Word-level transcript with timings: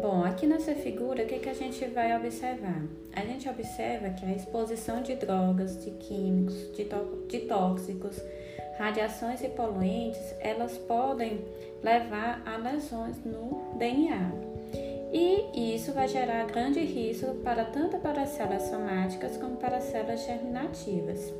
Bom, 0.00 0.22
aqui 0.24 0.46
nessa 0.46 0.76
figura, 0.76 1.24
o 1.24 1.26
que, 1.26 1.40
que 1.40 1.48
a 1.48 1.54
gente 1.54 1.84
vai 1.86 2.16
observar? 2.16 2.84
A 3.12 3.20
gente 3.22 3.48
observa 3.48 4.10
que 4.10 4.24
a 4.24 4.30
exposição 4.30 5.02
de 5.02 5.16
drogas, 5.16 5.84
de 5.84 5.90
químicos, 5.90 6.70
de, 6.76 6.86
de 7.26 7.46
tóxicos, 7.48 8.22
radiações 8.78 9.42
e 9.42 9.48
poluentes, 9.48 10.34
elas 10.38 10.78
podem 10.78 11.44
levar 11.82 12.44
a 12.46 12.56
lesões 12.56 13.16
no 13.24 13.74
DNA. 13.76 14.30
E 15.12 15.74
isso 15.74 15.92
vai 15.92 16.06
gerar 16.06 16.46
grande 16.46 16.78
risco 16.78 17.34
para 17.42 17.64
tanto 17.64 17.98
para 17.98 18.22
as 18.22 18.28
células 18.28 18.62
somáticas 18.62 19.36
como 19.36 19.56
para 19.56 19.78
as 19.78 19.84
células 19.84 20.24
germinativas. 20.24 21.34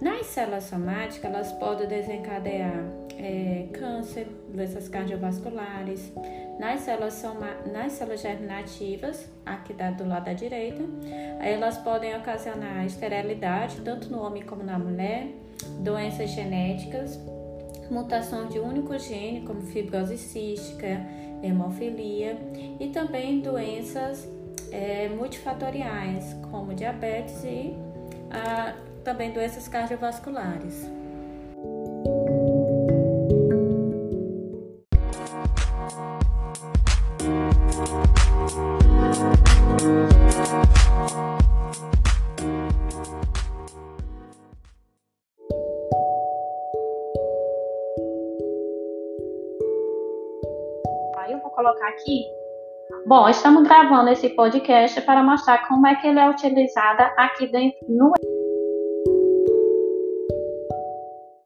Nas 0.00 0.26
células 0.26 0.64
somáticas, 0.64 1.24
elas 1.24 1.52
podem 1.52 1.88
desencadear 1.88 2.84
é, 3.18 3.66
câncer, 3.72 4.28
doenças 4.48 4.88
cardiovasculares. 4.88 6.12
Nas 6.58 6.80
células, 6.80 7.14
soma, 7.14 7.48
nas 7.72 7.92
células 7.92 8.20
germinativas, 8.20 9.28
aqui 9.44 9.72
do 9.72 10.06
lado 10.06 10.26
da 10.26 10.32
direita, 10.32 10.82
elas 11.40 11.78
podem 11.78 12.16
ocasionar 12.16 12.86
esterilidade, 12.86 13.80
tanto 13.80 14.08
no 14.08 14.22
homem 14.22 14.42
como 14.44 14.62
na 14.62 14.78
mulher, 14.78 15.28
doenças 15.80 16.30
genéticas, 16.30 17.18
mutação 17.90 18.46
de 18.46 18.60
único 18.60 18.96
gene, 18.98 19.42
como 19.42 19.62
fibrose 19.62 20.16
cística, 20.16 20.86
hemofilia, 21.42 22.38
e 22.78 22.88
também 22.88 23.40
doenças 23.40 24.28
é, 24.70 25.08
multifatoriais, 25.08 26.36
como 26.50 26.74
diabetes 26.74 27.42
e 27.44 27.87
também 29.08 29.32
doenças 29.32 29.66
cardiovasculares. 29.66 30.86
colocar 51.54 51.88
aqui. 51.88 52.24
Bom, 53.04 53.28
estamos 53.28 53.64
gravando 53.64 54.10
esse 54.10 54.28
podcast 54.28 55.00
para 55.00 55.24
mostrar 55.24 55.66
como 55.66 55.86
é 55.88 55.96
que 55.96 56.06
ele 56.06 56.20
é 56.20 56.30
utilizado 56.30 57.02
aqui 57.16 57.48
dentro 57.48 57.78
no 57.88 58.12